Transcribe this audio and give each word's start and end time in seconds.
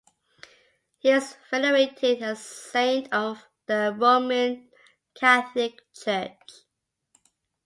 He 0.97 1.11
is 1.11 1.37
venerated 1.51 2.23
as 2.23 2.39
a 2.39 2.43
saint 2.43 3.13
of 3.13 3.47
the 3.67 3.93
Roman 3.95 4.71
Catholic 5.13 5.77
Church. 5.93 6.65